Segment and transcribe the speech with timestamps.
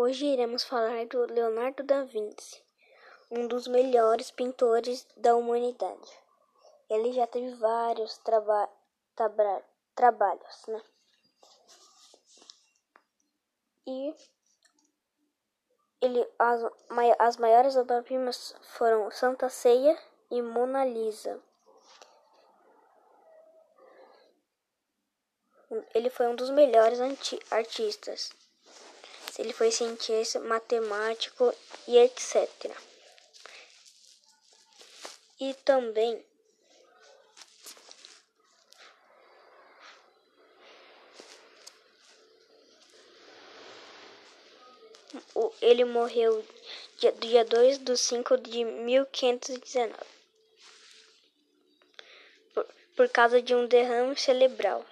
[0.00, 2.62] Hoje iremos falar do Leonardo da Vinci,
[3.28, 6.08] um dos melhores pintores da humanidade.
[6.88, 8.70] Ele já teve vários traba
[9.96, 10.80] trabalhos, né?
[13.88, 14.14] E
[16.00, 16.62] ele, as,
[17.18, 19.98] as maiores obras-primas foram Santa Ceia
[20.30, 21.42] e Mona Lisa.
[25.92, 27.00] Ele foi um dos melhores
[27.50, 28.30] artistas.
[29.38, 31.54] Ele foi cientista, matemático
[31.86, 32.48] e etc.
[35.40, 36.22] E também
[45.60, 46.44] ele morreu
[46.98, 49.94] dia, dia 2 de 5 de 1519
[52.54, 54.84] por, por causa de um derrame cerebral.